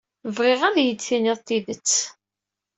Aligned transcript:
Bɣiɣ 0.35 0.61
ad 0.63 0.75
iyi-d-tiniḍ 0.77 1.39
tidet. 1.41 1.91